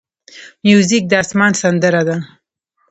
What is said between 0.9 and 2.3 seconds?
د آسمان سندره ده.